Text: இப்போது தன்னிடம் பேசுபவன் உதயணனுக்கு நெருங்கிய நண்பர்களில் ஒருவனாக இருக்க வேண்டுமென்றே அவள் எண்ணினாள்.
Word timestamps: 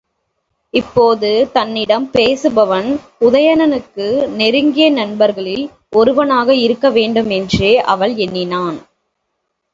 இப்போது 0.73 1.29
தன்னிடம் 1.53 2.09
பேசுபவன் 2.13 2.89
உதயணனுக்கு 3.19 4.07
நெருங்கிய 4.35 4.87
நண்பர்களில் 4.91 5.65
ஒருவனாக 5.91 6.55
இருக்க 6.55 6.89
வேண்டுமென்றே 6.89 7.79
அவள் 7.87 8.15
எண்ணினாள். 8.15 8.79